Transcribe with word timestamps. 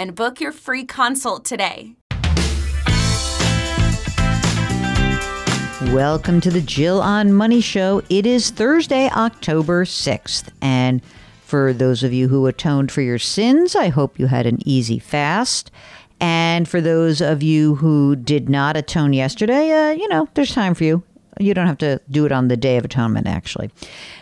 And 0.00 0.14
book 0.14 0.40
your 0.40 0.52
free 0.52 0.84
consult 0.84 1.44
today. 1.44 1.96
Welcome 5.92 6.40
to 6.42 6.52
the 6.52 6.62
Jill 6.64 7.00
on 7.00 7.32
Money 7.32 7.60
Show. 7.60 8.02
It 8.08 8.24
is 8.24 8.50
Thursday, 8.50 9.10
October 9.10 9.84
6th. 9.84 10.50
And 10.62 11.02
for 11.42 11.72
those 11.72 12.04
of 12.04 12.12
you 12.12 12.28
who 12.28 12.46
atoned 12.46 12.92
for 12.92 13.02
your 13.02 13.18
sins, 13.18 13.74
I 13.74 13.88
hope 13.88 14.20
you 14.20 14.28
had 14.28 14.46
an 14.46 14.60
easy 14.64 15.00
fast. 15.00 15.72
And 16.20 16.68
for 16.68 16.80
those 16.80 17.20
of 17.20 17.42
you 17.42 17.74
who 17.74 18.14
did 18.14 18.48
not 18.48 18.76
atone 18.76 19.12
yesterday, 19.12 19.72
uh, 19.72 19.90
you 19.90 20.06
know, 20.06 20.28
there's 20.34 20.54
time 20.54 20.74
for 20.74 20.84
you. 20.84 21.02
You 21.40 21.54
don't 21.54 21.66
have 21.66 21.78
to 21.78 22.00
do 22.08 22.24
it 22.24 22.30
on 22.30 22.46
the 22.46 22.56
Day 22.56 22.76
of 22.76 22.84
Atonement, 22.84 23.26
actually. 23.26 23.70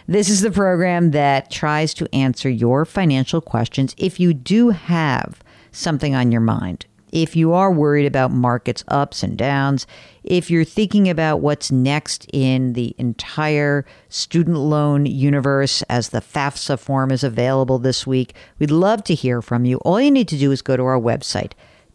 This 0.09 0.31
is 0.31 0.41
the 0.41 0.51
program 0.51 1.11
that 1.11 1.51
tries 1.51 1.93
to 1.95 2.15
answer 2.15 2.49
your 2.49 2.87
financial 2.87 3.43
questions 3.43 3.95
if 3.99 4.19
you 4.19 4.33
do 4.33 4.71
have 4.71 5.43
something 5.77 6.15
on 6.15 6.33
your 6.33 6.41
mind 6.41 6.87
if 7.13 7.37
you 7.37 7.53
are 7.53 7.73
worried 7.73 8.07
about 8.07 8.31
markets 8.31 8.85
ups 8.89 9.23
and 9.23 9.39
downs, 9.39 9.87
if 10.25 10.51
you're 10.51 10.65
thinking 10.65 11.09
about 11.09 11.41
what's 11.41 11.73
next 11.73 12.27
in 12.33 12.73
the 12.73 12.95
entire 12.99 13.87
student 14.09 14.59
loan 14.59 15.07
universe 15.07 15.83
as 15.83 16.11
the 16.11 16.21
FAFSA 16.21 16.79
form 16.79 17.11
is 17.11 17.25
available 17.25 17.79
this 17.79 18.07
week, 18.07 18.35
we'd 18.59 18.71
love 18.71 19.05
to 19.05 19.15
hear 19.15 19.41
from 19.41 19.65
you. 19.65 19.79
All 19.79 20.01
you 20.01 20.11
need 20.11 20.29
to 20.29 20.39
do 20.39 20.53
is 20.53 20.63
go 20.63 20.77
to 20.77 20.83
our 20.83 21.01
website, 21.01 21.53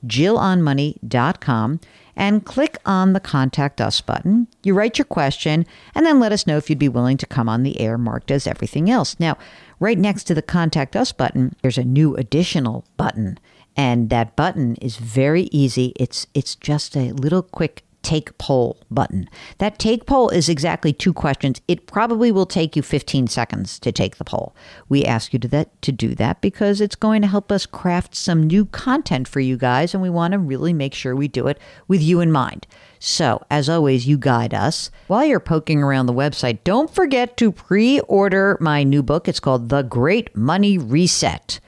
jillonmoney.com, 0.08 1.80
and 2.16 2.46
click 2.46 2.78
on 2.86 3.13
the 3.13 3.19
Contact 3.19 3.80
Us 3.80 4.02
button. 4.02 4.48
You 4.63 4.74
write 4.74 4.98
your 4.98 5.06
question 5.06 5.66
and 5.94 6.06
then 6.06 6.19
let 6.19 6.31
us 6.31 6.48
know 6.48 6.58
if 6.58 6.69
you'd 6.69 6.80
be 6.80 6.90
willing 6.90 7.18
to 7.18 7.25
come 7.25 7.48
on 7.48 7.63
the 7.63 7.80
air 7.80 7.98
marked 7.98 8.31
as 8.31 8.48
everything 8.48 8.90
else. 8.90 9.16
Now, 9.19 9.38
right 9.80 9.98
next 9.98 10.24
to 10.25 10.34
the 10.34 10.42
Contact 10.42 10.96
Us 10.96 11.12
button, 11.12 11.56
there's 11.62 11.78
a 11.78 11.84
new 11.84 12.16
additional 12.16 12.86
button 12.98 13.38
and 13.76 14.09
that 14.09 14.36
button 14.36 14.76
is 14.78 14.98
very 14.98 15.44
easy. 15.52 15.94
It's 15.96 16.28
it's 16.34 16.56
just 16.56 16.96
a 16.96 17.12
little 17.14 17.42
quick 17.44 17.84
take 18.02 18.36
poll 18.38 18.78
button. 18.90 19.30
That 19.59 19.78
take 19.78 20.06
poll 20.06 20.30
is 20.30 20.50
exactly 20.50 20.92
two 20.94 21.14
questions. 21.14 21.62
It 21.68 21.88
probably 21.88 22.31
will 22.31 22.46
take 22.46 22.76
you 22.76 22.81
15 22.81 23.28
seconds 23.28 23.80
to 23.80 23.92
take 23.92 24.18
the 24.18 24.24
poll. 24.24 24.56
We 24.90 25.06
ask 25.06 25.34
you 25.34 25.40
to 25.40 25.48
that 25.50 25.81
to 25.84 25.92
do 25.92 26.16
that 26.16 26.42
because 26.42 26.81
it's 26.81 26.96
going 26.96 27.22
to 27.22 27.28
help 27.28 27.52
us 27.52 27.66
craft 27.66 28.16
some 28.16 28.44
new 28.44 28.66
content 28.66 29.28
for 29.28 29.40
you 29.40 29.58
guys 29.58 29.94
and 29.94 30.02
we 30.02 30.10
want 30.10 30.34
to 30.34 30.40
really 30.40 30.74
make 30.74 30.94
sure 30.94 31.16
we 31.16 31.28
do 31.28 31.48
it 31.48 31.60
with 31.88 32.02
you 32.02 32.20
in 32.20 32.31
mind. 32.31 32.66
So, 33.00 33.44
as 33.50 33.68
always, 33.68 34.08
you 34.08 34.18
guide 34.18 34.54
us. 34.54 34.92
While 35.08 35.26
you're 35.26 35.40
poking 35.40 35.81
around 35.81 36.06
the 36.06 36.14
website, 36.14 36.60
don't 36.64 36.94
forget 36.94 37.36
to 37.38 37.52
pre-order 37.52 38.58
my 38.60 38.84
new 38.84 39.02
book. 39.02 39.28
It's 39.28 39.40
called 39.40 39.70
The 39.70 39.81
Great 39.81 40.36
Money 40.36 40.78
Reset. 40.78 41.60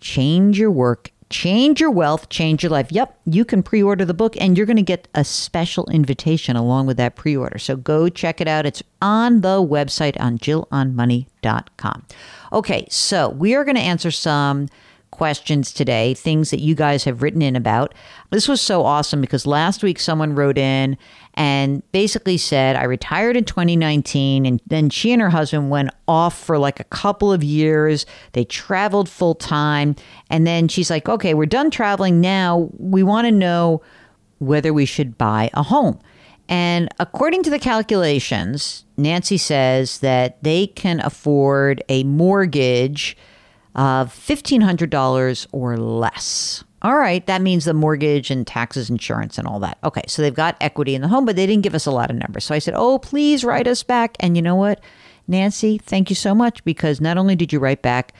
Change 0.00 0.58
your 0.58 0.72
work 0.72 1.12
Change 1.32 1.80
Your 1.80 1.90
Wealth, 1.90 2.28
Change 2.28 2.62
Your 2.62 2.70
Life. 2.70 2.92
Yep, 2.92 3.18
you 3.24 3.44
can 3.44 3.62
pre 3.62 3.82
order 3.82 4.04
the 4.04 4.14
book 4.14 4.36
and 4.38 4.56
you're 4.56 4.66
going 4.66 4.76
to 4.76 4.82
get 4.82 5.08
a 5.14 5.24
special 5.24 5.88
invitation 5.90 6.54
along 6.56 6.86
with 6.86 6.98
that 6.98 7.16
pre 7.16 7.36
order. 7.36 7.58
So 7.58 7.74
go 7.74 8.08
check 8.08 8.40
it 8.40 8.46
out. 8.46 8.66
It's 8.66 8.82
on 9.00 9.40
the 9.40 9.56
website 9.62 10.20
on 10.20 10.38
jillonmoney.com. 10.38 12.06
Okay, 12.52 12.86
so 12.90 13.30
we 13.30 13.54
are 13.54 13.64
going 13.64 13.76
to 13.76 13.80
answer 13.80 14.10
some 14.10 14.68
questions 15.22 15.72
today, 15.72 16.14
things 16.14 16.50
that 16.50 16.58
you 16.58 16.74
guys 16.74 17.04
have 17.04 17.22
written 17.22 17.42
in 17.42 17.54
about. 17.54 17.94
This 18.30 18.48
was 18.48 18.60
so 18.60 18.84
awesome 18.84 19.20
because 19.20 19.46
last 19.46 19.84
week 19.84 20.00
someone 20.00 20.34
wrote 20.34 20.58
in 20.58 20.98
and 21.34 21.80
basically 21.92 22.36
said, 22.36 22.74
I 22.74 22.82
retired 22.82 23.36
in 23.36 23.44
2019. 23.44 24.44
And 24.44 24.60
then 24.66 24.90
she 24.90 25.12
and 25.12 25.22
her 25.22 25.30
husband 25.30 25.70
went 25.70 25.90
off 26.08 26.36
for 26.36 26.58
like 26.58 26.80
a 26.80 26.84
couple 26.90 27.32
of 27.32 27.44
years. 27.44 28.04
They 28.32 28.44
traveled 28.44 29.08
full 29.08 29.36
time. 29.36 29.94
And 30.28 30.44
then 30.44 30.66
she's 30.66 30.90
like, 30.90 31.08
okay, 31.08 31.34
we're 31.34 31.46
done 31.46 31.70
traveling 31.70 32.20
now. 32.20 32.68
We 32.76 33.04
want 33.04 33.28
to 33.28 33.30
know 33.30 33.80
whether 34.40 34.72
we 34.72 34.86
should 34.86 35.16
buy 35.18 35.50
a 35.54 35.62
home. 35.62 36.00
And 36.48 36.88
according 36.98 37.44
to 37.44 37.50
the 37.50 37.60
calculations, 37.60 38.84
Nancy 38.96 39.38
says 39.38 40.00
that 40.00 40.42
they 40.42 40.66
can 40.66 40.98
afford 40.98 41.80
a 41.88 42.02
mortgage 42.02 43.16
of 43.74 44.12
$1,500 44.14 45.46
or 45.52 45.76
less. 45.76 46.64
All 46.82 46.96
right, 46.96 47.24
that 47.26 47.42
means 47.42 47.64
the 47.64 47.74
mortgage 47.74 48.30
and 48.30 48.44
taxes, 48.44 48.90
insurance, 48.90 49.38
and 49.38 49.46
all 49.46 49.60
that. 49.60 49.78
Okay, 49.84 50.02
so 50.08 50.20
they've 50.20 50.34
got 50.34 50.56
equity 50.60 50.96
in 50.96 51.02
the 51.02 51.08
home, 51.08 51.24
but 51.24 51.36
they 51.36 51.46
didn't 51.46 51.62
give 51.62 51.76
us 51.76 51.86
a 51.86 51.92
lot 51.92 52.10
of 52.10 52.16
numbers. 52.16 52.44
So 52.44 52.54
I 52.54 52.58
said, 52.58 52.74
Oh, 52.76 52.98
please 52.98 53.44
write 53.44 53.68
us 53.68 53.84
back. 53.84 54.16
And 54.18 54.36
you 54.36 54.42
know 54.42 54.56
what, 54.56 54.80
Nancy, 55.28 55.78
thank 55.78 56.10
you 56.10 56.16
so 56.16 56.34
much 56.34 56.64
because 56.64 57.00
not 57.00 57.18
only 57.18 57.36
did 57.36 57.52
you 57.52 57.60
write 57.60 57.82
back, 57.82 58.12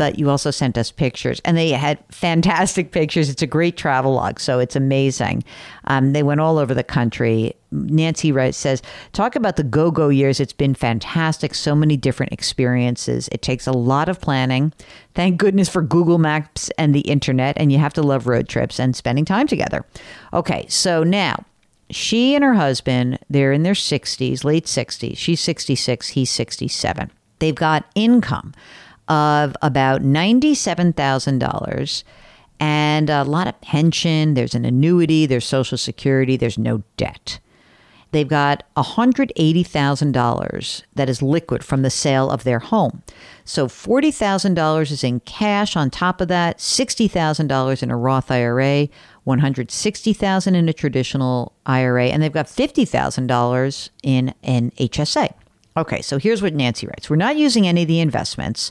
but 0.00 0.18
you 0.18 0.30
also 0.30 0.50
sent 0.50 0.78
us 0.78 0.90
pictures 0.90 1.42
and 1.44 1.58
they 1.58 1.72
had 1.72 1.98
fantastic 2.10 2.90
pictures. 2.98 3.28
It's 3.28 3.42
a 3.42 3.46
great 3.46 3.76
travel 3.76 4.14
log, 4.14 4.40
so 4.40 4.58
it's 4.58 4.74
amazing. 4.74 5.44
Um, 5.84 6.14
they 6.14 6.22
went 6.22 6.40
all 6.40 6.56
over 6.56 6.72
the 6.72 6.82
country. 6.82 7.54
Nancy 7.70 8.32
Wright 8.32 8.54
says, 8.54 8.80
Talk 9.12 9.36
about 9.36 9.56
the 9.56 9.62
go 9.62 9.90
go 9.90 10.08
years. 10.08 10.40
It's 10.40 10.54
been 10.54 10.72
fantastic. 10.72 11.54
So 11.54 11.74
many 11.74 11.98
different 11.98 12.32
experiences. 12.32 13.28
It 13.30 13.42
takes 13.42 13.66
a 13.66 13.72
lot 13.72 14.08
of 14.08 14.22
planning. 14.22 14.72
Thank 15.14 15.36
goodness 15.36 15.68
for 15.68 15.82
Google 15.82 16.16
Maps 16.16 16.70
and 16.78 16.94
the 16.94 17.00
internet. 17.00 17.58
And 17.58 17.70
you 17.70 17.76
have 17.76 17.92
to 17.92 18.02
love 18.02 18.26
road 18.26 18.48
trips 18.48 18.80
and 18.80 18.96
spending 18.96 19.26
time 19.26 19.46
together. 19.46 19.84
Okay, 20.32 20.64
so 20.70 21.04
now 21.04 21.44
she 21.90 22.34
and 22.34 22.42
her 22.42 22.54
husband, 22.54 23.18
they're 23.28 23.52
in 23.52 23.64
their 23.64 23.74
60s, 23.74 24.44
late 24.44 24.64
60s. 24.64 25.18
She's 25.18 25.40
66, 25.40 26.08
he's 26.08 26.30
67. 26.30 27.10
They've 27.38 27.54
got 27.54 27.84
income 27.94 28.54
of 29.10 29.54
about 29.60 30.00
$97,000 30.02 32.04
and 32.60 33.10
a 33.10 33.24
lot 33.24 33.48
of 33.48 33.60
pension. 33.60 34.34
There's 34.34 34.54
an 34.54 34.64
annuity, 34.64 35.26
there's 35.26 35.44
Social 35.44 35.76
Security, 35.76 36.36
there's 36.36 36.56
no 36.56 36.84
debt. 36.96 37.40
They've 38.12 38.28
got 38.28 38.64
$180,000 38.76 40.82
that 40.94 41.08
is 41.08 41.22
liquid 41.22 41.64
from 41.64 41.82
the 41.82 41.90
sale 41.90 42.30
of 42.30 42.44
their 42.44 42.58
home. 42.58 43.02
So 43.44 43.66
$40,000 43.66 44.90
is 44.90 45.04
in 45.04 45.20
cash 45.20 45.76
on 45.76 45.90
top 45.90 46.20
of 46.20 46.28
that, 46.28 46.58
$60,000 46.58 47.82
in 47.82 47.90
a 47.90 47.96
Roth 47.96 48.30
IRA, 48.30 48.88
160,000 49.24 50.54
in 50.54 50.68
a 50.68 50.72
traditional 50.72 51.52
IRA, 51.66 52.06
and 52.06 52.22
they've 52.22 52.32
got 52.32 52.46
$50,000 52.46 53.90
in 54.02 54.34
an 54.42 54.70
HSA. 54.72 55.34
Okay, 55.80 56.02
so 56.02 56.18
here's 56.18 56.42
what 56.42 56.52
Nancy 56.52 56.86
writes 56.86 57.08
We're 57.08 57.16
not 57.16 57.36
using 57.36 57.66
any 57.66 57.82
of 57.82 57.88
the 57.88 58.00
investments, 58.00 58.70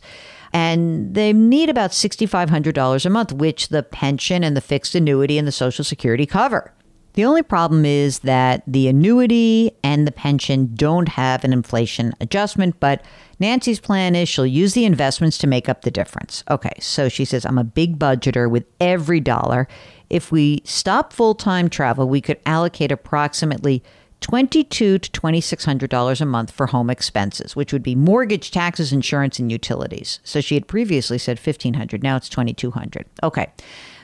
and 0.54 1.16
they 1.16 1.34
need 1.34 1.68
about 1.68 1.90
$6,500 1.90 3.06
a 3.06 3.10
month, 3.10 3.34
which 3.34 3.70
the 3.70 3.82
pension 3.82 4.44
and 4.44 4.56
the 4.56 4.62
fixed 4.62 4.94
annuity 4.94 5.40
and 5.40 5.48
the 5.48 5.52
Social 5.52 5.84
Security 5.84 6.28
cover. 6.28 6.72
The 7.14 7.26
only 7.26 7.42
problem 7.42 7.84
is 7.84 8.20
that 8.20 8.62
the 8.68 8.88
annuity 8.88 9.72
and 9.84 10.06
the 10.06 10.12
pension 10.12 10.70
don't 10.76 11.10
have 11.10 11.44
an 11.44 11.52
inflation 11.52 12.14
adjustment, 12.22 12.80
but 12.80 13.04
Nancy's 13.40 13.80
plan 13.80 14.16
is 14.16 14.30
she'll 14.30 14.46
use 14.46 14.76
the 14.76 14.86
investments 14.86 15.40
to 15.40 15.48
make 15.48 15.68
up 15.68 15.82
the 15.82 15.90
difference. 15.90 16.44
Okay, 16.52 16.74
so 16.80 17.10
she 17.10 17.26
says, 17.26 17.44
I'm 17.44 17.58
a 17.58 17.64
big 17.64 17.98
budgeter 17.98 18.50
with 18.50 18.66
every 18.80 19.20
dollar. 19.20 19.68
If 20.12 20.32
we 20.32 20.62
stop 20.64 21.12
full 21.12 21.34
time 21.34 21.70
travel, 21.70 22.08
we 22.08 22.22
could 22.22 22.40
allocate 22.46 22.92
approximately 22.92 23.84
22 24.22 25.00
to 25.00 25.12
$2,600 25.12 26.22
a 26.22 26.26
month 26.26 26.52
for 26.52 26.68
home 26.68 26.90
expenses, 26.90 27.56
which 27.56 27.72
would 27.72 27.84
be 27.84 27.96
mortgage, 27.96 28.52
taxes, 28.52 28.92
insurance, 28.92 29.40
and 29.40 29.52
utilities. 29.52 30.20
So 30.24 30.42
she 30.42 30.56
had 30.56 30.68
previously 30.68 31.18
said 31.18 31.40
1,500. 31.40 32.04
Now 32.04 32.18
it's 32.18 32.30
2,200. 32.30 33.06
Okay. 33.24 33.48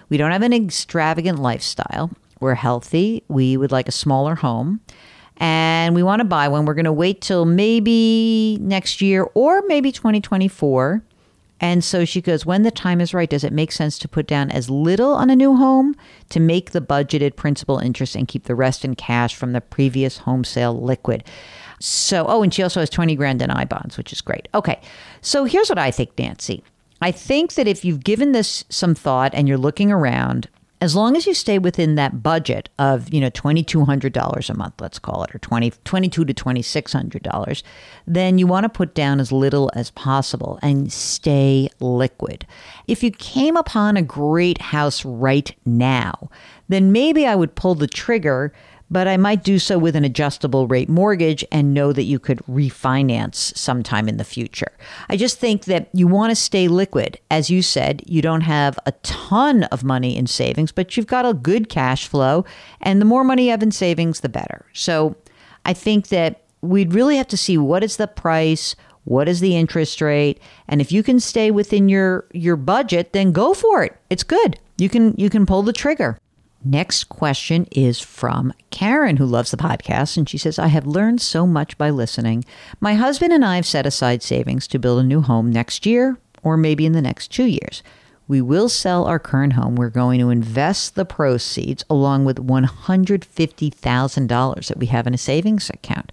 We 0.10 0.18
don't 0.18 0.32
have 0.32 0.42
an 0.44 0.54
extravagant 0.54 1.40
lifestyle. 1.40 2.12
We're 2.40 2.56
healthy. 2.56 3.24
We 3.28 3.58
would 3.58 3.72
like 3.72 3.88
a 3.88 3.92
smaller 3.94 4.36
home. 4.36 4.82
And 5.38 5.96
we 5.96 6.04
want 6.04 6.22
to 6.22 6.26
buy 6.26 6.48
one. 6.48 6.66
We're 6.66 6.76
going 6.76 6.86
to 6.86 6.94
wait 6.94 7.22
till 7.22 7.46
maybe 7.46 8.58
next 8.62 9.02
year 9.02 9.28
or 9.34 9.62
maybe 9.68 9.92
2024. 9.92 11.04
And 11.62 11.84
so 11.84 12.04
she 12.04 12.22
goes, 12.22 12.46
when 12.46 12.64
the 12.64 12.72
time 12.72 13.00
is 13.00 13.14
right, 13.14 13.30
does 13.30 13.44
it 13.44 13.54
make 13.54 13.72
sense 13.72 13.98
to 14.00 14.08
put 14.08 14.28
down 14.28 14.52
as 14.52 14.70
little 14.70 15.14
on 15.14 15.30
a 15.30 15.36
new 15.36 15.56
home 15.56 15.96
to 16.30 16.40
make 16.40 16.72
the 16.72 16.82
budgeted 16.82 17.36
principal 17.36 17.80
interest 17.80 18.16
and 18.16 18.28
keep 18.28 18.44
the 18.44 18.56
rest 18.56 18.84
in 18.84 18.96
cash 18.96 19.36
from 19.36 19.54
the 19.54 19.62
previous 19.62 20.20
home 20.20 20.44
sale 20.44 20.80
liquid? 20.80 21.24
So, 21.80 22.26
oh, 22.28 22.44
and 22.44 22.54
she 22.54 22.64
also 22.64 22.82
has 22.82 22.90
20 22.90 23.16
grand 23.16 23.42
in 23.42 23.52
I 23.52 23.66
bonds, 23.66 23.98
which 23.98 24.12
is 24.12 24.22
great. 24.22 24.48
Okay. 24.54 24.82
So 25.22 25.46
here's 25.46 25.70
what 25.70 25.80
I 25.80 25.92
think, 25.92 26.18
Nancy. 26.18 26.64
I 27.02 27.12
think 27.12 27.54
that 27.54 27.68
if 27.68 27.86
you've 27.86 28.04
given 28.04 28.32
this 28.32 28.64
some 28.70 28.96
thought 28.96 29.34
and 29.34 29.48
you're 29.48 29.58
looking 29.58 29.92
around, 29.92 30.50
as 30.86 30.96
long 30.96 31.18
as 31.18 31.26
you 31.26 31.34
stay 31.34 31.58
within 31.58 31.96
that 31.96 32.22
budget 32.22 32.70
of 32.78 33.12
you 33.12 33.20
know 33.20 33.32
$2200 33.32 34.50
a 34.50 34.54
month 34.54 34.80
let's 34.80 35.00
call 35.00 35.24
it 35.24 35.34
or 35.34 35.40
20 35.40 35.72
22 35.84 36.26
to 36.26 36.34
$2600 36.34 37.64
then 38.06 38.38
you 38.38 38.46
want 38.46 38.66
to 38.66 38.70
put 38.70 38.94
down 38.94 39.20
as 39.20 39.32
little 39.32 39.72
as 39.74 39.90
possible 39.90 40.60
and 40.62 40.94
stay 40.94 41.68
liquid. 41.80 42.46
If 42.88 43.04
you 43.04 43.10
came 43.10 43.58
upon 43.58 43.98
a 43.98 44.04
great 44.04 44.62
house 44.62 45.04
right 45.04 45.54
now 45.66 46.30
then 46.70 46.92
maybe 46.92 47.26
i 47.26 47.36
would 47.36 47.56
pull 47.56 47.74
the 47.74 47.88
trigger 47.88 48.54
but 48.90 49.08
I 49.08 49.18
might 49.18 49.44
do 49.44 49.60
so 49.60 49.78
with 49.78 49.96
an 49.96 50.06
adjustable 50.06 50.68
rate 50.68 50.90
mortgage 50.90 51.44
and 51.52 51.74
know 51.74 51.92
that 51.94 52.04
you 52.04 52.20
could 52.20 52.40
refinance 52.50 53.56
sometime 53.58 54.08
in 54.08 54.18
the 54.18 54.24
future. 54.24 54.72
I 55.10 55.18
just 55.18 55.40
think 55.40 55.66
that 55.66 55.90
you 55.94 56.08
want 56.08 56.32
to 56.32 56.36
stay 56.36 56.68
liquid. 56.68 57.20
As 57.32 57.50
you 57.50 57.62
said, 57.62 58.04
you 58.06 58.22
don't 58.22 58.42
have 58.42 58.78
a 58.86 58.92
ton 59.04 59.64
of 59.66 59.84
money 59.84 60.16
in 60.16 60.28
savings, 60.28 60.72
but 60.72 60.96
you've 60.96 61.08
got 61.08 61.26
a 61.26 61.34
good 61.34 61.70
cash 61.70 62.08
flow, 62.08 62.46
and 62.82 63.02
the 63.02 63.06
more 63.06 63.24
money 63.24 63.46
you 63.46 63.52
have 63.52 63.64
in 63.64 63.72
savings, 63.72 64.20
the 64.20 64.30
better. 64.30 64.66
So 64.74 65.16
I 65.66 65.74
think 65.74 66.10
that 66.10 66.44
we'd 66.62 66.94
really 66.94 67.18
have 67.18 67.28
to 67.30 67.38
see 67.38 67.58
what 67.58 67.84
is 67.84 67.98
the 67.98 68.08
price, 68.08 68.76
what 69.04 69.28
is 69.30 69.40
the 69.40 69.56
interest 69.56 70.02
rate, 70.02 70.40
and 70.68 70.82
if 70.82 70.92
you 70.92 71.04
can 71.04 71.20
stay 71.20 71.52
within 71.52 71.90
your 71.90 72.26
your 72.34 72.56
budget, 72.56 73.14
then 73.14 73.32
go 73.32 73.54
for 73.54 73.84
it. 73.84 73.96
It's 74.10 74.24
good. 74.24 74.60
You 74.78 74.90
can 74.90 75.14
you 75.18 75.30
can 75.30 75.46
pull 75.46 75.64
the 75.64 75.74
trigger. 75.74 76.18
Next 76.68 77.10
question 77.10 77.68
is 77.72 78.00
from 78.00 78.52
Karen, 78.72 79.18
who 79.18 79.26
loves 79.28 79.52
the 79.52 79.58
podcast. 79.58 80.18
And 80.18 80.28
she 80.28 80.40
says, 80.40 80.58
I 80.58 80.66
have 80.68 80.88
learned 80.88 81.22
so 81.22 81.46
much 81.46 81.78
by 81.78 81.92
listening. 81.92 82.44
My 82.80 82.96
husband 82.96 83.32
and 83.32 83.46
I 83.46 83.58
have 83.58 83.68
set 83.68 83.86
aside 83.86 84.24
savings 84.24 84.66
to 84.70 84.80
build 84.80 85.00
a 85.00 85.04
new 85.04 85.22
home 85.22 85.52
next 85.52 85.86
year 85.86 86.18
or 86.42 86.58
maybe 86.58 86.88
in 86.88 86.94
the 86.94 87.04
next 87.04 87.28
two 87.28 87.46
years. 87.46 87.84
We 88.28 88.42
will 88.42 88.68
sell 88.68 89.06
our 89.06 89.20
current 89.20 89.54
home. 89.54 89.76
We're 89.76 89.92
going 89.92 90.20
to 90.22 90.32
invest 90.32 90.96
the 90.96 91.06
proceeds 91.06 91.86
along 91.88 92.26
with 92.26 92.38
$150,000 92.38 94.68
that 94.68 94.78
we 94.78 94.88
have 94.88 95.06
in 95.06 95.14
a 95.14 95.20
savings 95.20 95.70
account. 95.70 96.12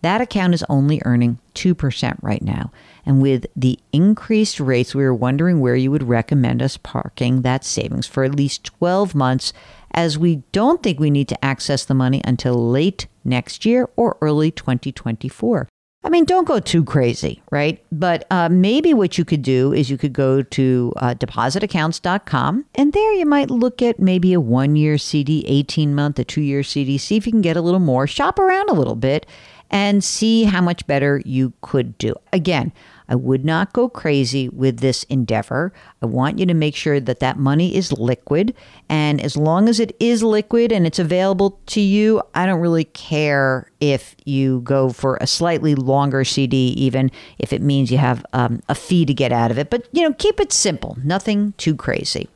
That 0.00 0.22
account 0.22 0.54
is 0.54 0.64
only 0.70 1.02
earning 1.04 1.38
2% 1.54 2.16
right 2.22 2.40
now. 2.40 2.72
And 3.04 3.20
with 3.20 3.44
the 3.54 3.78
increased 3.92 4.58
rates, 4.58 4.94
we 4.94 5.02
were 5.02 5.14
wondering 5.14 5.60
where 5.60 5.76
you 5.76 5.90
would 5.90 6.08
recommend 6.08 6.62
us 6.62 6.78
parking 6.78 7.42
that 7.42 7.66
savings 7.66 8.06
for 8.06 8.24
at 8.24 8.34
least 8.34 8.64
12 8.64 9.14
months 9.14 9.52
as 9.92 10.18
we 10.18 10.36
don't 10.52 10.82
think 10.82 10.98
we 10.98 11.10
need 11.10 11.28
to 11.28 11.44
access 11.44 11.84
the 11.84 11.94
money 11.94 12.20
until 12.24 12.70
late 12.70 13.06
next 13.24 13.64
year 13.64 13.88
or 13.96 14.16
early 14.20 14.50
2024. 14.50 15.68
I 16.02 16.08
mean, 16.08 16.24
don't 16.24 16.48
go 16.48 16.60
too 16.60 16.82
crazy, 16.82 17.42
right? 17.50 17.84
But 17.92 18.26
uh, 18.30 18.48
maybe 18.48 18.94
what 18.94 19.18
you 19.18 19.24
could 19.24 19.42
do 19.42 19.74
is 19.74 19.90
you 19.90 19.98
could 19.98 20.14
go 20.14 20.42
to 20.42 20.92
uh, 20.96 21.14
depositaccounts.com 21.14 22.64
and 22.74 22.92
there 22.94 23.12
you 23.12 23.26
might 23.26 23.50
look 23.50 23.82
at 23.82 24.00
maybe 24.00 24.32
a 24.32 24.40
one 24.40 24.76
year 24.76 24.96
CD, 24.96 25.44
18 25.46 25.94
month, 25.94 26.18
a 26.18 26.24
two 26.24 26.40
year 26.40 26.62
CD, 26.62 26.96
see 26.96 27.16
if 27.16 27.26
you 27.26 27.32
can 27.32 27.42
get 27.42 27.58
a 27.58 27.60
little 27.60 27.80
more, 27.80 28.06
shop 28.06 28.38
around 28.38 28.70
a 28.70 28.74
little 28.74 28.96
bit 28.96 29.26
and 29.70 30.02
see 30.02 30.44
how 30.44 30.62
much 30.62 30.86
better 30.86 31.22
you 31.24 31.52
could 31.60 31.96
do. 31.98 32.14
Again, 32.32 32.72
I 33.10 33.16
would 33.16 33.44
not 33.44 33.72
go 33.72 33.88
crazy 33.88 34.48
with 34.48 34.78
this 34.78 35.02
endeavor. 35.04 35.72
I 36.00 36.06
want 36.06 36.38
you 36.38 36.46
to 36.46 36.54
make 36.54 36.76
sure 36.76 37.00
that 37.00 37.18
that 37.18 37.36
money 37.36 37.74
is 37.74 37.92
liquid. 37.92 38.54
And 38.88 39.20
as 39.20 39.36
long 39.36 39.68
as 39.68 39.80
it 39.80 39.96
is 39.98 40.22
liquid 40.22 40.70
and 40.70 40.86
it's 40.86 41.00
available 41.00 41.60
to 41.66 41.80
you, 41.80 42.22
I 42.34 42.46
don't 42.46 42.60
really 42.60 42.84
care 42.84 43.70
if 43.80 44.14
you 44.24 44.60
go 44.60 44.90
for 44.90 45.18
a 45.20 45.26
slightly 45.26 45.74
longer 45.74 46.24
CD, 46.24 46.68
even 46.76 47.10
if 47.38 47.52
it 47.52 47.60
means 47.60 47.90
you 47.90 47.98
have 47.98 48.24
um, 48.32 48.62
a 48.68 48.74
fee 48.76 49.04
to 49.04 49.12
get 49.12 49.32
out 49.32 49.50
of 49.50 49.58
it. 49.58 49.70
But, 49.70 49.88
you 49.92 50.02
know, 50.02 50.14
keep 50.14 50.38
it 50.38 50.52
simple, 50.52 50.96
nothing 51.02 51.52
too 51.56 51.74
crazy. 51.74 52.28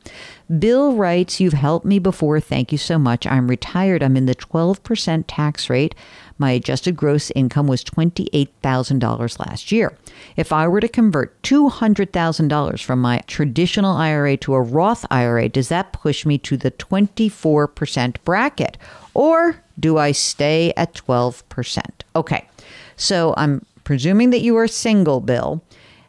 Bill 0.59 0.93
writes, 0.93 1.39
You've 1.39 1.53
helped 1.53 1.85
me 1.85 1.97
before. 1.97 2.39
Thank 2.39 2.71
you 2.71 2.77
so 2.77 2.99
much. 2.99 3.25
I'm 3.25 3.47
retired. 3.47 4.03
I'm 4.03 4.15
in 4.15 4.27
the 4.27 4.35
12% 4.35 5.25
tax 5.27 5.69
rate. 5.69 5.95
My 6.37 6.51
adjusted 6.51 6.95
gross 6.95 7.31
income 7.31 7.67
was 7.67 7.83
$28,000 7.83 9.39
last 9.39 9.71
year. 9.71 9.97
If 10.35 10.51
I 10.51 10.67
were 10.67 10.81
to 10.81 10.87
convert 10.87 11.41
$200,000 11.41 12.83
from 12.83 13.01
my 13.01 13.19
traditional 13.25 13.95
IRA 13.95 14.37
to 14.37 14.53
a 14.53 14.61
Roth 14.61 15.05
IRA, 15.09 15.49
does 15.49 15.69
that 15.69 15.93
push 15.93 16.25
me 16.25 16.37
to 16.39 16.57
the 16.57 16.71
24% 16.71 18.17
bracket? 18.23 18.77
Or 19.13 19.63
do 19.79 19.97
I 19.97 20.11
stay 20.11 20.73
at 20.77 20.93
12%? 20.93 21.81
Okay, 22.15 22.47
so 22.97 23.33
I'm 23.37 23.65
presuming 23.83 24.29
that 24.29 24.41
you 24.41 24.55
are 24.57 24.67
single, 24.67 25.21
Bill. 25.21 25.63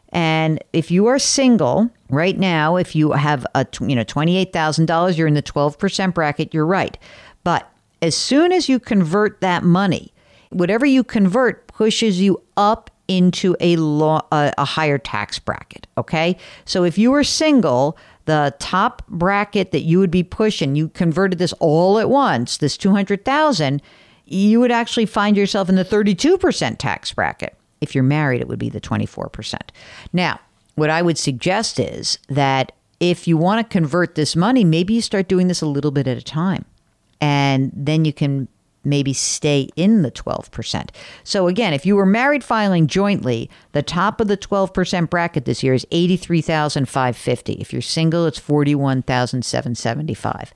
And 0.09 0.63
if 0.73 0.91
you 0.91 1.07
are 1.07 1.19
single 1.19 1.89
right 2.09 2.37
now, 2.37 2.75
if 2.75 2.95
you 2.95 3.11
have 3.11 3.45
a 3.55 3.65
you 3.81 3.95
know 3.95 4.03
$28,000, 4.03 5.17
you're 5.17 5.27
in 5.27 5.33
the 5.33 5.43
12% 5.43 6.13
bracket, 6.13 6.53
you're 6.53 6.65
right. 6.65 6.97
But 7.43 7.71
as 8.01 8.15
soon 8.15 8.51
as 8.51 8.69
you 8.69 8.79
convert 8.79 9.41
that 9.41 9.63
money 9.63 10.13
Whatever 10.49 10.85
you 10.85 11.03
convert 11.03 11.67
pushes 11.67 12.21
you 12.21 12.41
up 12.55 12.89
into 13.07 13.55
a 13.59 13.75
law, 13.77 14.21
a, 14.31 14.65
higher 14.65 14.97
tax 14.97 15.39
bracket. 15.39 15.87
Okay, 15.97 16.37
so 16.65 16.83
if 16.83 16.97
you 16.97 17.11
were 17.11 17.23
single, 17.23 17.97
the 18.25 18.53
top 18.59 19.05
bracket 19.07 19.71
that 19.71 19.81
you 19.81 19.99
would 19.99 20.11
be 20.11 20.23
pushing, 20.23 20.75
you 20.75 20.89
converted 20.89 21.39
this 21.39 21.53
all 21.53 21.99
at 21.99 22.09
once, 22.09 22.57
this 22.57 22.77
two 22.77 22.91
hundred 22.91 23.23
thousand, 23.25 23.81
you 24.25 24.59
would 24.59 24.71
actually 24.71 25.05
find 25.05 25.37
yourself 25.37 25.69
in 25.69 25.75
the 25.75 25.85
thirty-two 25.85 26.37
percent 26.37 26.79
tax 26.79 27.13
bracket. 27.13 27.55
If 27.79 27.93
you're 27.93 28.03
married, 28.03 28.41
it 28.41 28.47
would 28.47 28.59
be 28.59 28.69
the 28.69 28.81
twenty-four 28.81 29.29
percent. 29.29 29.71
Now, 30.11 30.39
what 30.77 30.89
I 30.91 31.01
would 31.01 31.17
suggest 31.17 31.79
is 31.79 32.19
that 32.29 32.71
if 32.99 33.27
you 33.27 33.35
want 33.35 33.67
to 33.67 33.71
convert 33.71 34.13
this 34.13 34.35
money, 34.35 34.63
maybe 34.63 34.93
you 34.93 35.01
start 35.01 35.27
doing 35.27 35.47
this 35.47 35.61
a 35.61 35.65
little 35.65 35.89
bit 35.89 36.07
at 36.07 36.17
a 36.17 36.21
time. 36.21 36.65
And 37.19 37.71
then 37.75 38.05
you 38.05 38.13
can 38.13 38.47
maybe 38.83 39.11
stay 39.11 39.69
in 39.75 40.03
the 40.03 40.11
12%. 40.11 40.89
So 41.23 41.47
again, 41.47 41.73
if 41.73 41.83
you 41.83 41.95
were 41.95 42.05
married 42.05 42.43
filing 42.43 42.85
jointly, 42.85 43.49
the 43.71 43.81
top 43.81 44.21
of 44.21 44.27
the 44.27 44.37
12% 44.37 45.09
bracket 45.09 45.45
this 45.45 45.63
year 45.63 45.73
is 45.73 45.87
83,550. 45.89 47.53
If 47.53 47.73
you're 47.73 47.81
single, 47.81 48.27
it's 48.27 48.37
41,775. 48.37 50.53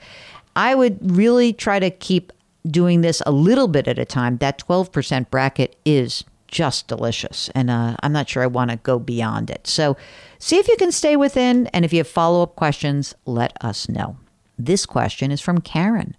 I 0.56 0.76
would 0.76 1.12
really 1.12 1.52
try 1.52 1.80
to 1.80 1.90
keep 1.90 2.32
doing 2.68 3.02
this 3.02 3.24
a 3.26 3.32
little 3.32 3.68
bit 3.68 3.88
at 3.88 3.98
a 3.98 4.06
time. 4.06 4.38
That 4.38 4.60
12% 4.60 5.32
bracket 5.32 5.76
is 5.84 6.26
just 6.52 6.88
delicious. 6.88 7.50
And 7.56 7.72
uh, 7.72 7.96
I'm 8.04 8.14
not 8.14 8.30
sure 8.30 8.44
I 8.44 8.48
want 8.48 8.70
to 8.72 8.78
go 8.78 9.00
beyond 9.00 9.50
it. 9.50 9.66
So 9.66 9.98
see 10.38 10.58
if 10.58 10.68
you 10.68 10.78
can 10.78 10.92
stay 10.92 11.16
within. 11.16 11.68
And 11.68 11.84
if 11.84 11.92
you 11.92 12.00
have 12.00 12.08
follow 12.08 12.44
up 12.44 12.56
questions, 12.56 13.16
let 13.26 13.58
us 13.64 13.90
know. 13.90 14.18
This 14.60 14.86
question 14.86 15.32
is 15.32 15.42
from 15.42 15.62
Karen 15.62 16.16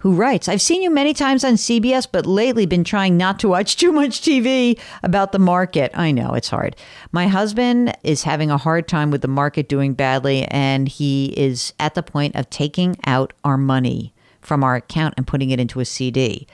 who 0.00 0.14
writes, 0.14 0.48
I've 0.48 0.62
seen 0.62 0.82
you 0.82 0.90
many 0.90 1.12
times 1.12 1.44
on 1.44 1.54
CBS, 1.54 2.06
but 2.10 2.24
lately 2.24 2.64
been 2.64 2.84
trying 2.84 3.16
not 3.16 3.38
to 3.40 3.48
watch 3.48 3.76
too 3.78 3.92
much 3.92 4.22
TV 4.22 4.78
about 5.02 5.32
the 5.32 5.38
market. 5.38 5.92
I 5.94 6.10
know 6.10 6.32
it's 6.32 6.48
hard. 6.48 6.74
My 7.12 7.28
husband 7.28 7.96
is 8.02 8.22
having 8.22 8.50
a 8.50 8.58
hard 8.58 8.88
time 8.88 9.10
with 9.10 9.20
the 9.20 9.28
market 9.28 9.68
doing 9.68 9.94
badly, 9.94 10.44
and 10.46 10.88
he 10.88 11.34
is 11.36 11.74
at 11.78 11.94
the 11.94 12.02
point 12.02 12.34
of 12.34 12.48
taking 12.50 12.96
out 13.06 13.32
our 13.44 13.58
money 13.58 14.14
from 14.40 14.64
our 14.64 14.76
account 14.76 15.14
and 15.18 15.26
putting 15.26 15.50
it 15.50 15.60
into 15.60 15.80
a 15.80 15.84
CD. 15.84 16.46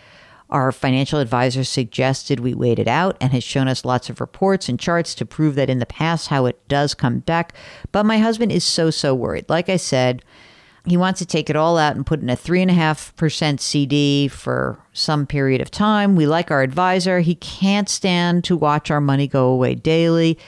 Our 0.49 0.71
financial 0.71 1.19
advisor 1.19 1.65
suggested 1.65 2.39
we 2.39 2.55
wait 2.55 2.79
it 2.79 2.87
out 2.87 3.17
and 3.21 3.33
has 3.33 3.43
shown 3.43 3.67
us 3.67 3.85
lots 3.85 4.09
of 4.09 4.21
reports 4.21 4.69
and 4.69 4.79
charts 4.79 5.15
to 5.17 5.27
prove 5.27 5.57
that 5.57 5.69
in 5.69 5.81
the 5.81 5.87
past 5.87 6.29
how 6.29 6.47
it 6.47 6.69
does 6.69 6.95
come 6.95 7.19
back. 7.21 7.53
But 7.91 8.07
my 8.07 8.19
husband 8.19 8.53
is 8.53 8.63
so, 8.63 8.91
so 8.91 9.15
worried. 9.15 9.49
Like 9.49 9.69
I 9.69 9.77
said, 9.77 10.23
He 10.87 10.97
wants 10.97 11.19
to 11.19 11.27
take 11.27 11.51
it 11.51 11.57
all 11.57 11.79
out 11.79 11.97
and 11.97 12.07
put 12.07 12.21
in 12.21 12.31
a 12.31 12.37
3.5% 12.37 13.59
CD 13.59 14.29
for 14.29 14.79
some 14.93 15.27
period 15.27 15.61
of 15.61 15.71
time. 15.73 16.15
We 16.15 16.27
like 16.29 16.53
our 16.53 16.63
advisor. 16.63 17.19
He 17.21 17.35
can't 17.35 17.89
stand 17.89 18.45
to 18.45 18.57
watch 18.57 18.89
our 18.89 19.01
money 19.01 19.27
go 19.27 19.49
away 19.49 19.75
daily. 19.75 20.39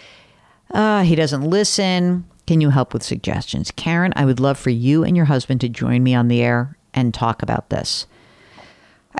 Uh, 0.72 1.02
he 1.02 1.16
doesn't 1.16 1.42
listen. 1.42 2.24
Can 2.46 2.60
you 2.60 2.70
help 2.70 2.94
with 2.94 3.02
suggestions? 3.02 3.72
Karen, 3.72 4.12
I 4.14 4.24
would 4.24 4.38
love 4.38 4.58
for 4.58 4.70
you 4.70 5.02
and 5.02 5.16
your 5.16 5.26
husband 5.26 5.60
to 5.62 5.68
join 5.68 6.04
me 6.04 6.14
on 6.14 6.28
the 6.28 6.40
air 6.40 6.78
and 6.94 7.12
talk 7.12 7.42
about 7.42 7.70
this. 7.70 8.06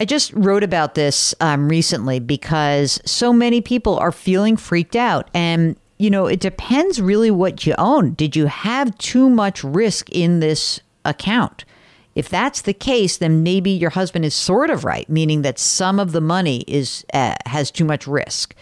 I 0.00 0.05
just 0.05 0.33
wrote 0.33 0.62
about 0.62 0.95
this 0.95 1.35
um, 1.40 1.69
recently 1.69 2.21
because 2.21 3.00
so 3.05 3.33
many 3.33 3.61
people 3.61 3.99
are 3.99 4.12
feeling 4.12 4.57
freaked 4.57 4.95
out. 4.95 5.28
And, 5.35 5.76
you 5.99 6.09
know, 6.09 6.26
it 6.26 6.38
depends 6.38 7.02
really 7.02 7.33
what 7.33 7.67
you 7.67 7.75
own. 7.78 8.14
Did 8.14 8.37
you 8.37 8.47
have 8.47 8.97
too 8.99 9.28
much 9.28 9.64
risk 9.64 10.09
in 10.11 10.38
this 10.38 10.81
account? 11.05 11.64
If 12.14 12.28
that's 12.28 12.62
the 12.62 12.75
case, 12.75 13.17
then 13.17 13.43
maybe 13.43 13.71
your 13.71 13.90
husband 13.90 14.25
is 14.25 14.35
sort 14.35 14.71
of 14.71 14.85
right, 14.85 15.09
meaning 15.09 15.43
that 15.43 15.59
some 15.59 15.99
of 15.99 16.12
the 16.12 16.21
money 16.21 16.64
is 16.69 17.05
uh, 17.12 17.35
has 17.47 17.71
too 17.71 17.85
much 17.85 18.07
risk. 18.07 18.55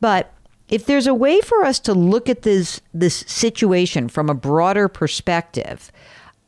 But 0.00 0.32
if 0.68 0.86
there's 0.86 1.06
a 1.06 1.14
way 1.14 1.40
for 1.40 1.64
us 1.64 1.78
to 1.80 1.94
look 1.94 2.28
at 2.28 2.42
this 2.42 2.80
this 2.94 3.16
situation 3.26 4.08
from 4.08 4.30
a 4.30 4.34
broader 4.34 4.88
perspective, 4.88 5.92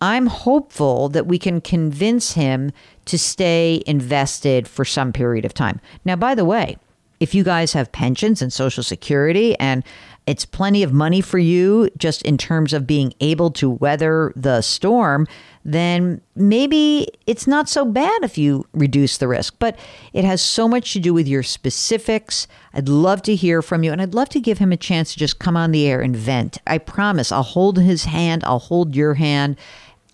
I'm 0.05 0.27
hopeful 0.27 1.09
that 1.09 1.27
we 1.27 1.39
can 1.39 1.63
convince 1.63 2.33
him 2.33 2.73
to 3.07 3.19
stay 3.19 3.83
invested 3.87 4.69
for 4.69 4.85
some 4.85 5.15
period 5.15 5.47
of 5.47 5.55
time. 5.55 5.81
Now, 6.05 6.15
by 6.15 6.35
the 6.35 6.45
way, 6.45 6.77
if 7.21 7.35
you 7.35 7.43
guys 7.43 7.73
have 7.73 7.91
pensions 7.91 8.43
and 8.43 8.53
social 8.53 8.83
security 8.83 9.59
and 9.59 9.83
it's 10.27 10.45
plenty 10.45 10.83
of 10.83 10.93
money 10.93 11.23
for 11.23 11.39
you 11.39 11.89
just 11.97 12.21
in 12.21 12.37
terms 12.37 12.75
of 12.75 12.87
being 12.87 13.15
able 13.21 13.51
to 13.53 13.71
weather 13.71 14.31
the 14.37 14.61
storm, 14.61 15.27
then 15.65 16.21
maybe 16.37 17.09
it's 17.27 17.47
not 17.47 17.67
so 17.67 17.87
bad 17.87 18.23
if 18.23 18.37
you 18.37 18.67
reduce 18.75 19.17
the 19.17 19.29
risk. 19.29 19.55
But 19.59 19.79
it 20.13 20.27
has 20.27 20.43
so 20.43 20.69
much 20.69 20.93
to 20.93 21.01
do 21.01 21.15
with 21.15 21.27
your 21.27 21.43
specifics. 21.43 22.47
I'd 22.75 22.91
love 22.91 23.23
to 23.23 23.35
hear 23.35 23.63
from 23.63 23.85
you, 23.85 23.93
and 23.93 24.03
I'd 24.03 24.15
love 24.15 24.29
to 24.31 24.41
give 24.41 24.59
him 24.59 24.71
a 24.71 24.77
chance 24.77 25.15
to 25.15 25.19
just 25.19 25.39
come 25.39 25.57
on 25.57 25.71
the 25.71 25.87
air 25.87 26.03
and 26.03 26.15
vent. 26.15 26.59
I 26.67 26.77
promise 26.77 27.33
I'll 27.33 27.43
hold 27.43 27.79
his 27.79 28.05
hand, 28.05 28.45
I'll 28.45 28.59
hold 28.59 28.95
your 28.95 29.15
hand. 29.15 29.57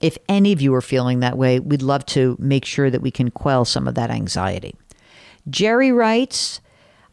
If 0.01 0.17
any 0.29 0.53
of 0.53 0.61
you 0.61 0.75
are 0.75 0.81
feeling 0.81 1.21
that 1.21 1.37
way, 1.37 1.61
we'd 1.61 1.83
love 1.83 2.07
to 2.07 2.37
make 2.39 2.65
sure 2.65 2.91
that 2.91 3.03
we 3.03 3.11
can 3.11 3.31
quell 3.31 3.65
some 3.65 3.87
of 3.87 3.95
that 3.97 4.11
anxiety. 4.11 4.75
Jerry 5.49 5.93
writes, 5.93 6.61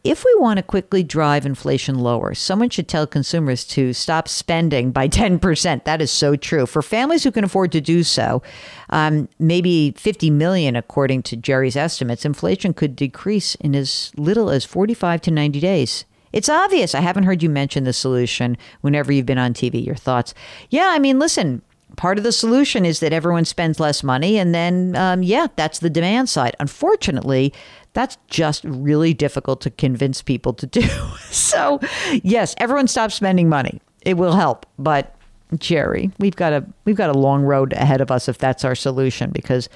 if 0.04 0.24
we 0.24 0.34
want 0.38 0.58
to 0.58 0.62
quickly 0.62 1.02
drive 1.02 1.44
inflation 1.44 1.98
lower, 1.98 2.32
someone 2.32 2.70
should 2.70 2.88
tell 2.88 3.06
consumers 3.06 3.64
to 3.66 3.92
stop 3.92 4.28
spending 4.28 4.90
by 4.90 5.08
10%. 5.08 5.84
That 5.84 6.00
is 6.00 6.10
so 6.10 6.36
true. 6.36 6.66
For 6.66 6.82
families 6.82 7.24
who 7.24 7.32
can 7.32 7.44
afford 7.44 7.72
to 7.72 7.80
do 7.80 8.02
so, 8.02 8.42
um, 8.90 9.28
maybe 9.38 9.92
50 9.96 10.30
million, 10.30 10.76
according 10.76 11.24
to 11.24 11.36
Jerry's 11.36 11.76
estimates, 11.76 12.24
inflation 12.24 12.72
could 12.74 12.96
decrease 12.96 13.54
in 13.56 13.74
as 13.74 14.12
little 14.16 14.50
as 14.50 14.64
45 14.64 15.20
to 15.22 15.30
90 15.30 15.60
days. 15.60 16.04
It's 16.32 16.48
obvious. 16.48 16.94
I 16.94 17.00
haven't 17.00 17.24
heard 17.24 17.42
you 17.42 17.48
mention 17.48 17.84
the 17.84 17.92
solution 17.92 18.56
whenever 18.82 19.12
you've 19.12 19.26
been 19.26 19.38
on 19.38 19.54
TV. 19.54 19.84
Your 19.84 19.94
thoughts? 19.94 20.34
Yeah, 20.70 20.90
I 20.92 20.98
mean, 20.98 21.18
listen, 21.18 21.62
part 21.96 22.18
of 22.18 22.24
the 22.24 22.32
solution 22.32 22.84
is 22.84 23.00
that 23.00 23.12
everyone 23.12 23.44
spends 23.44 23.80
less 23.80 24.02
money. 24.02 24.38
And 24.38 24.54
then, 24.54 24.94
um, 24.96 25.22
yeah, 25.22 25.48
that's 25.56 25.80
the 25.80 25.90
demand 25.90 26.28
side. 26.28 26.54
Unfortunately, 26.60 27.52
that's 27.92 28.16
just 28.28 28.64
really 28.64 29.14
difficult 29.14 29.60
to 29.62 29.70
convince 29.70 30.22
people 30.22 30.52
to 30.54 30.66
do. 30.66 30.82
so, 31.30 31.80
yes, 32.22 32.54
everyone 32.58 32.88
stop 32.88 33.12
spending 33.12 33.48
money. 33.48 33.80
It 34.02 34.14
will 34.14 34.34
help, 34.34 34.66
but 34.78 35.14
Jerry, 35.56 36.12
we've 36.18 36.36
got 36.36 36.52
a 36.52 36.64
we've 36.84 36.96
got 36.96 37.10
a 37.10 37.18
long 37.18 37.42
road 37.42 37.72
ahead 37.72 38.00
of 38.00 38.10
us 38.10 38.28
if 38.28 38.38
that's 38.38 38.64
our 38.64 38.74
solution 38.74 39.30
because 39.30 39.68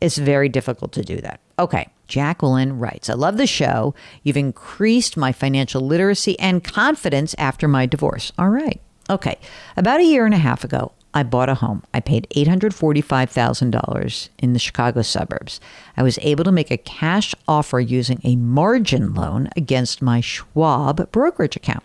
it's 0.00 0.18
very 0.18 0.48
difficult 0.48 0.92
to 0.92 1.02
do 1.02 1.20
that. 1.22 1.40
Okay, 1.58 1.88
Jacqueline 2.06 2.78
writes, 2.78 3.08
I 3.08 3.14
love 3.14 3.38
the 3.38 3.46
show. 3.46 3.94
You've 4.22 4.36
increased 4.36 5.16
my 5.16 5.32
financial 5.32 5.80
literacy 5.80 6.38
and 6.38 6.62
confidence 6.62 7.34
after 7.38 7.66
my 7.66 7.86
divorce. 7.86 8.30
All 8.38 8.50
right. 8.50 8.80
Okay. 9.08 9.38
About 9.76 10.00
a 10.00 10.04
year 10.04 10.26
and 10.26 10.34
a 10.34 10.38
half 10.38 10.64
ago, 10.64 10.92
I 11.16 11.22
bought 11.22 11.48
a 11.48 11.54
home. 11.54 11.82
I 11.94 12.00
paid 12.00 12.26
$845,000 12.36 14.28
in 14.38 14.52
the 14.52 14.58
Chicago 14.58 15.00
suburbs. 15.00 15.60
I 15.96 16.02
was 16.02 16.18
able 16.20 16.44
to 16.44 16.52
make 16.52 16.70
a 16.70 16.76
cash 16.76 17.34
offer 17.48 17.80
using 17.80 18.20
a 18.22 18.36
margin 18.36 19.14
loan 19.14 19.48
against 19.56 20.02
my 20.02 20.20
Schwab 20.20 21.10
brokerage 21.12 21.56
account. 21.56 21.82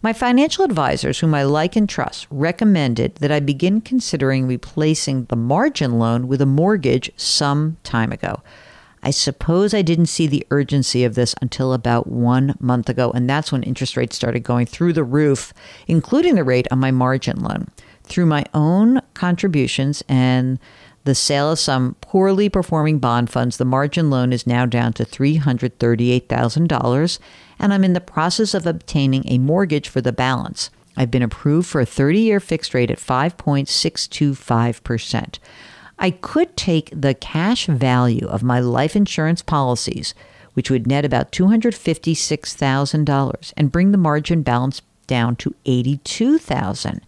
My 0.00 0.14
financial 0.14 0.64
advisors, 0.64 1.18
whom 1.18 1.34
I 1.34 1.42
like 1.42 1.76
and 1.76 1.86
trust, 1.86 2.26
recommended 2.30 3.16
that 3.16 3.30
I 3.30 3.40
begin 3.40 3.82
considering 3.82 4.46
replacing 4.46 5.26
the 5.26 5.36
margin 5.36 5.98
loan 5.98 6.26
with 6.26 6.40
a 6.40 6.46
mortgage 6.46 7.12
some 7.16 7.76
time 7.82 8.12
ago. 8.12 8.40
I 9.02 9.10
suppose 9.10 9.74
I 9.74 9.82
didn't 9.82 10.06
see 10.06 10.26
the 10.26 10.46
urgency 10.50 11.04
of 11.04 11.16
this 11.16 11.34
until 11.42 11.74
about 11.74 12.06
one 12.06 12.54
month 12.60 12.88
ago, 12.88 13.10
and 13.10 13.28
that's 13.28 13.52
when 13.52 13.62
interest 13.62 13.98
rates 13.98 14.16
started 14.16 14.40
going 14.40 14.64
through 14.64 14.94
the 14.94 15.04
roof, 15.04 15.52
including 15.86 16.34
the 16.34 16.44
rate 16.44 16.66
on 16.70 16.78
my 16.78 16.90
margin 16.90 17.40
loan 17.40 17.68
through 18.10 18.26
my 18.26 18.44
own 18.52 19.00
contributions 19.14 20.04
and 20.08 20.58
the 21.04 21.14
sale 21.14 21.52
of 21.52 21.58
some 21.58 21.96
poorly 22.02 22.50
performing 22.50 22.98
bond 22.98 23.30
funds, 23.30 23.56
the 23.56 23.64
margin 23.64 24.10
loan 24.10 24.34
is 24.34 24.46
now 24.46 24.66
down 24.66 24.92
to 24.94 25.04
$338,000, 25.04 27.18
and 27.58 27.72
I'm 27.72 27.84
in 27.84 27.94
the 27.94 28.00
process 28.00 28.52
of 28.52 28.66
obtaining 28.66 29.24
a 29.26 29.38
mortgage 29.38 29.88
for 29.88 30.02
the 30.02 30.12
balance. 30.12 30.68
I've 30.96 31.10
been 31.10 31.22
approved 31.22 31.68
for 31.68 31.80
a 31.80 31.86
30 31.86 32.18
year 32.18 32.40
fixed 32.40 32.74
rate 32.74 32.90
at 32.90 32.98
5.625%. 32.98 35.38
I 35.98 36.10
could 36.10 36.54
take 36.56 36.90
the 36.92 37.14
cash 37.14 37.64
value 37.66 38.26
of 38.26 38.42
my 38.42 38.60
life 38.60 38.94
insurance 38.96 39.40
policies, 39.42 40.14
which 40.54 40.70
would 40.70 40.86
net 40.86 41.06
about 41.06 41.32
$256,000, 41.32 43.52
and 43.56 43.72
bring 43.72 43.92
the 43.92 43.98
margin 43.98 44.42
balance 44.42 44.82
down 45.06 45.36
to 45.36 45.54
82,000. 45.64 47.00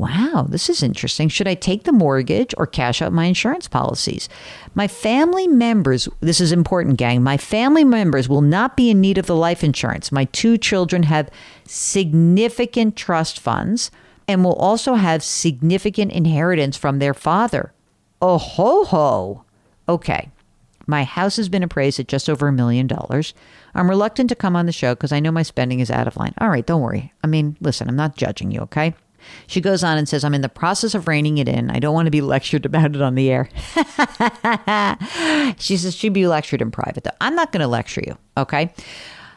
Wow, 0.00 0.46
this 0.48 0.70
is 0.70 0.82
interesting. 0.82 1.28
Should 1.28 1.46
I 1.46 1.52
take 1.52 1.84
the 1.84 1.92
mortgage 1.92 2.54
or 2.56 2.66
cash 2.66 3.02
out 3.02 3.12
my 3.12 3.26
insurance 3.26 3.68
policies? 3.68 4.30
My 4.74 4.88
family 4.88 5.46
members, 5.46 6.08
this 6.20 6.40
is 6.40 6.52
important, 6.52 6.96
gang. 6.96 7.22
My 7.22 7.36
family 7.36 7.84
members 7.84 8.26
will 8.26 8.40
not 8.40 8.78
be 8.78 8.88
in 8.88 9.02
need 9.02 9.18
of 9.18 9.26
the 9.26 9.36
life 9.36 9.62
insurance. 9.62 10.10
My 10.10 10.24
two 10.24 10.56
children 10.56 11.02
have 11.02 11.28
significant 11.66 12.96
trust 12.96 13.38
funds 13.38 13.90
and 14.26 14.42
will 14.42 14.54
also 14.54 14.94
have 14.94 15.22
significant 15.22 16.12
inheritance 16.12 16.78
from 16.78 16.98
their 16.98 17.12
father. 17.12 17.74
Oh, 18.22 18.38
ho, 18.38 18.84
ho. 18.84 19.44
Okay. 19.86 20.30
My 20.86 21.04
house 21.04 21.36
has 21.36 21.50
been 21.50 21.62
appraised 21.62 22.00
at 22.00 22.08
just 22.08 22.30
over 22.30 22.48
a 22.48 22.52
million 22.52 22.86
dollars. 22.86 23.34
I'm 23.74 23.90
reluctant 23.90 24.30
to 24.30 24.34
come 24.34 24.56
on 24.56 24.64
the 24.64 24.72
show 24.72 24.94
because 24.94 25.12
I 25.12 25.20
know 25.20 25.30
my 25.30 25.42
spending 25.42 25.80
is 25.80 25.90
out 25.90 26.06
of 26.06 26.16
line. 26.16 26.32
All 26.38 26.48
right, 26.48 26.64
don't 26.64 26.80
worry. 26.80 27.12
I 27.22 27.26
mean, 27.26 27.58
listen, 27.60 27.86
I'm 27.86 27.96
not 27.96 28.16
judging 28.16 28.50
you, 28.50 28.60
okay? 28.60 28.94
She 29.46 29.60
goes 29.60 29.84
on 29.84 29.98
and 29.98 30.08
says, 30.08 30.24
I'm 30.24 30.34
in 30.34 30.42
the 30.42 30.48
process 30.48 30.94
of 30.94 31.08
reining 31.08 31.38
it 31.38 31.48
in. 31.48 31.70
I 31.70 31.78
don't 31.78 31.94
want 31.94 32.06
to 32.06 32.10
be 32.10 32.20
lectured 32.20 32.66
about 32.66 32.94
it 32.94 33.02
on 33.02 33.14
the 33.14 33.30
air. 33.30 33.48
she 35.58 35.76
says 35.76 35.94
she'd 35.94 36.12
be 36.12 36.26
lectured 36.26 36.62
in 36.62 36.70
private, 36.70 37.04
though. 37.04 37.10
I'm 37.20 37.34
not 37.34 37.52
going 37.52 37.60
to 37.60 37.68
lecture 37.68 38.02
you. 38.06 38.16
Okay. 38.36 38.72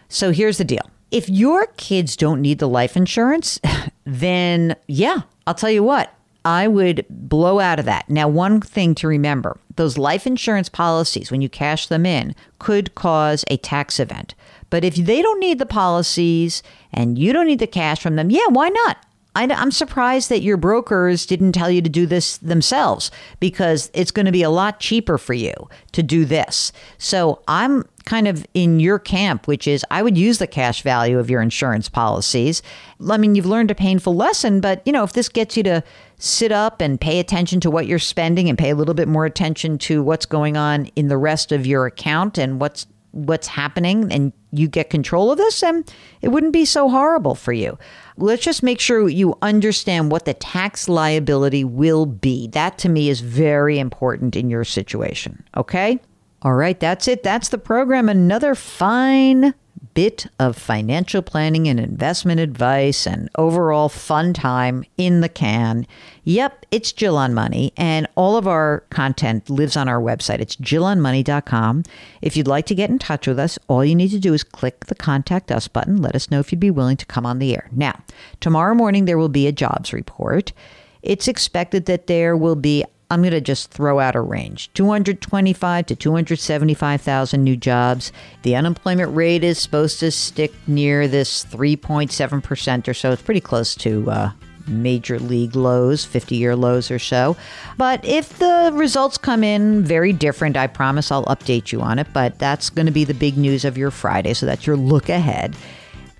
So 0.09 0.31
here's 0.31 0.57
the 0.57 0.65
deal 0.65 0.89
if 1.11 1.29
your 1.29 1.67
kids 1.77 2.15
don't 2.17 2.41
need 2.41 2.59
the 2.59 2.67
life 2.67 2.97
insurance, 2.97 3.59
then 4.05 4.75
yeah, 4.87 5.21
I'll 5.45 5.53
tell 5.53 5.69
you 5.69 5.83
what, 5.83 6.13
I 6.45 6.67
would 6.67 7.05
blow 7.09 7.59
out 7.59 7.79
of 7.79 7.85
that. 7.85 8.09
Now, 8.09 8.27
one 8.27 8.59
thing 8.61 8.95
to 8.95 9.07
remember 9.07 9.57
those 9.75 9.97
life 9.97 10.27
insurance 10.27 10.69
policies, 10.69 11.31
when 11.31 11.41
you 11.41 11.49
cash 11.49 11.87
them 11.87 12.05
in, 12.05 12.35
could 12.59 12.95
cause 12.95 13.45
a 13.49 13.57
tax 13.57 13.99
event. 13.99 14.35
But 14.69 14.83
if 14.83 14.95
they 14.95 15.21
don't 15.21 15.39
need 15.39 15.59
the 15.59 15.65
policies 15.65 16.63
and 16.91 17.17
you 17.17 17.31
don't 17.31 17.47
need 17.47 17.59
the 17.59 17.67
cash 17.67 18.01
from 18.01 18.15
them, 18.15 18.29
yeah, 18.29 18.47
why 18.49 18.69
not? 18.69 18.97
I, 19.35 19.43
am 19.45 19.71
surprised 19.71 20.29
that 20.29 20.41
your 20.41 20.57
brokers 20.57 21.25
didn't 21.25 21.53
tell 21.53 21.69
you 21.69 21.81
to 21.81 21.89
do 21.89 22.05
this 22.05 22.37
themselves 22.37 23.11
because 23.39 23.89
it's 23.93 24.11
going 24.11 24.25
to 24.25 24.31
be 24.31 24.43
a 24.43 24.49
lot 24.49 24.79
cheaper 24.79 25.17
for 25.17 25.33
you 25.33 25.53
to 25.93 26.03
do 26.03 26.25
this. 26.25 26.71
So 26.97 27.41
I'm 27.47 27.83
kind 28.05 28.27
of 28.27 28.45
in 28.53 28.79
your 28.79 28.99
camp, 28.99 29.47
which 29.47 29.67
is 29.67 29.85
I 29.89 30.03
would 30.03 30.17
use 30.17 30.37
the 30.37 30.47
cash 30.47 30.81
value 30.81 31.19
of 31.19 31.29
your 31.29 31.41
insurance 31.41 31.89
policies. 31.89 32.61
I 33.09 33.17
mean, 33.17 33.35
you've 33.35 33.45
learned 33.45 33.71
a 33.71 33.75
painful 33.75 34.15
lesson, 34.15 34.59
but 34.59 34.81
you 34.85 34.91
know, 34.91 35.03
if 35.03 35.13
this 35.13 35.29
gets 35.29 35.57
you 35.57 35.63
to 35.63 35.83
sit 36.17 36.51
up 36.51 36.79
and 36.79 37.01
pay 37.01 37.19
attention 37.19 37.59
to 37.61 37.71
what 37.71 37.87
you're 37.87 37.99
spending 37.99 38.49
and 38.49 38.57
pay 38.57 38.69
a 38.69 38.75
little 38.75 38.93
bit 38.93 39.07
more 39.07 39.25
attention 39.25 39.77
to 39.77 40.03
what's 40.03 40.25
going 40.25 40.57
on 40.57 40.85
in 40.95 41.07
the 41.07 41.17
rest 41.17 41.51
of 41.51 41.65
your 41.65 41.85
account 41.85 42.37
and 42.37 42.61
what's 42.61 42.85
what's 43.13 43.47
happening 43.47 44.11
and 44.11 44.33
you 44.51 44.67
get 44.67 44.89
control 44.89 45.31
of 45.31 45.37
this 45.37 45.63
and 45.63 45.91
it 46.21 46.29
wouldn't 46.29 46.51
be 46.51 46.65
so 46.65 46.89
horrible 46.89 47.35
for 47.35 47.53
you. 47.53 47.77
Let's 48.17 48.43
just 48.43 48.63
make 48.63 48.79
sure 48.79 49.07
you 49.07 49.37
understand 49.41 50.11
what 50.11 50.25
the 50.25 50.33
tax 50.33 50.89
liability 50.89 51.63
will 51.63 52.05
be. 52.05 52.47
That 52.49 52.77
to 52.79 52.89
me 52.89 53.09
is 53.09 53.21
very 53.21 53.79
important 53.79 54.35
in 54.35 54.49
your 54.49 54.63
situation. 54.63 55.43
Okay? 55.55 55.99
All 56.41 56.55
right, 56.55 56.79
that's 56.79 57.07
it. 57.07 57.23
That's 57.23 57.49
the 57.49 57.57
program. 57.57 58.09
Another 58.09 58.55
fine, 58.55 59.53
bit 59.93 60.27
of 60.39 60.57
financial 60.57 61.21
planning 61.21 61.67
and 61.67 61.79
investment 61.79 62.39
advice 62.39 63.05
and 63.05 63.29
overall 63.37 63.89
fun 63.89 64.33
time 64.33 64.83
in 64.97 65.21
the 65.21 65.29
can. 65.29 65.85
Yep, 66.23 66.65
it's 66.71 66.91
Jill 66.91 67.17
on 67.17 67.33
Money, 67.33 67.73
and 67.75 68.07
all 68.15 68.37
of 68.37 68.47
our 68.47 68.83
content 68.89 69.49
lives 69.49 69.75
on 69.75 69.89
our 69.89 70.01
website. 70.01 70.39
It's 70.39 70.55
jillonmoney.com. 70.55 71.83
If 72.21 72.37
you'd 72.37 72.47
like 72.47 72.65
to 72.67 72.75
get 72.75 72.89
in 72.89 72.99
touch 72.99 73.27
with 73.27 73.39
us, 73.39 73.59
all 73.67 73.83
you 73.83 73.95
need 73.95 74.09
to 74.09 74.19
do 74.19 74.33
is 74.33 74.43
click 74.43 74.85
the 74.85 74.95
Contact 74.95 75.51
Us 75.51 75.67
button. 75.67 76.01
Let 76.01 76.15
us 76.15 76.31
know 76.31 76.39
if 76.39 76.51
you'd 76.51 76.59
be 76.59 76.71
willing 76.71 76.97
to 76.97 77.05
come 77.05 77.25
on 77.25 77.39
the 77.39 77.53
air. 77.53 77.69
Now, 77.71 77.99
tomorrow 78.39 78.73
morning 78.73 79.05
there 79.05 79.17
will 79.17 79.29
be 79.29 79.47
a 79.47 79.51
jobs 79.51 79.93
report. 79.93 80.53
It's 81.01 81.27
expected 81.27 81.85
that 81.85 82.07
there 82.07 82.37
will 82.37 82.55
be 82.55 82.85
I'm 83.13 83.21
going 83.21 83.31
to 83.31 83.41
just 83.41 83.69
throw 83.69 83.99
out 83.99 84.15
a 84.15 84.21
range 84.21 84.71
225 84.73 85.85
to 85.85 85.95
275,000 85.95 87.43
new 87.43 87.55
jobs. 87.55 88.11
The 88.41 88.55
unemployment 88.55 89.15
rate 89.15 89.43
is 89.43 89.59
supposed 89.59 89.99
to 89.99 90.09
stick 90.09 90.51
near 90.65 91.07
this 91.07 91.45
3.7% 91.45 92.87
or 92.87 92.93
so. 92.95 93.11
It's 93.11 93.21
pretty 93.21 93.39
close 93.39 93.75
to 93.75 94.09
uh, 94.09 94.31
major 94.65 95.19
league 95.19 95.55
lows, 95.55 96.05
50 96.05 96.35
year 96.35 96.55
lows 96.55 96.89
or 96.89 96.97
so. 96.97 97.37
But 97.77 98.03
if 98.03 98.39
the 98.39 98.71
results 98.73 99.19
come 99.19 99.43
in 99.43 99.83
very 99.83 100.11
different, 100.11 100.57
I 100.57 100.65
promise 100.65 101.11
I'll 101.11 101.25
update 101.25 101.71
you 101.71 101.81
on 101.81 101.99
it. 101.99 102.07
But 102.13 102.39
that's 102.39 102.71
going 102.71 102.87
to 102.87 102.91
be 102.91 103.03
the 103.03 103.13
big 103.13 103.37
news 103.37 103.63
of 103.63 103.77
your 103.77 103.91
Friday. 103.91 104.33
So 104.33 104.47
that's 104.47 104.65
your 104.65 104.75
look 104.75 105.09
ahead. 105.09 105.55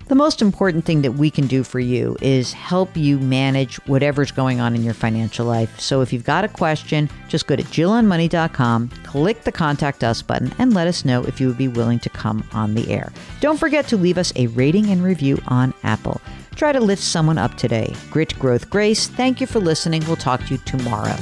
The 0.06 0.14
most 0.14 0.42
important 0.42 0.84
thing 0.84 1.00
that 1.02 1.12
we 1.12 1.30
can 1.30 1.46
do 1.46 1.64
for 1.64 1.80
you 1.80 2.16
is 2.20 2.52
help 2.52 2.94
you 2.94 3.18
manage 3.18 3.76
whatever's 3.86 4.30
going 4.30 4.60
on 4.60 4.74
in 4.74 4.84
your 4.84 4.92
financial 4.92 5.46
life. 5.46 5.80
So 5.80 6.02
if 6.02 6.12
you've 6.12 6.24
got 6.24 6.44
a 6.44 6.48
question, 6.48 7.08
just 7.28 7.46
go 7.46 7.56
to 7.56 7.62
jillonmoney.com, 7.62 8.90
click 9.04 9.44
the 9.44 9.52
contact 9.52 10.04
us 10.04 10.20
button, 10.20 10.52
and 10.58 10.74
let 10.74 10.86
us 10.88 11.06
know 11.06 11.24
if 11.24 11.40
you 11.40 11.46
would 11.48 11.56
be 11.56 11.68
willing 11.68 12.00
to 12.00 12.10
come 12.10 12.46
on 12.52 12.74
the 12.74 12.90
air. 12.90 13.12
Don't 13.40 13.58
forget 13.58 13.88
to 13.88 13.96
leave 13.96 14.18
us 14.18 14.32
a 14.36 14.48
rating 14.48 14.90
and 14.90 15.02
review 15.02 15.40
on 15.48 15.72
Apple. 15.84 16.20
Try 16.54 16.72
to 16.72 16.80
lift 16.80 17.02
someone 17.02 17.38
up 17.38 17.56
today. 17.56 17.94
Grit, 18.10 18.38
growth, 18.38 18.68
grace. 18.68 19.08
Thank 19.08 19.40
you 19.40 19.46
for 19.46 19.58
listening. 19.58 20.04
We'll 20.06 20.16
talk 20.16 20.44
to 20.44 20.54
you 20.54 20.58
tomorrow. 20.58 21.16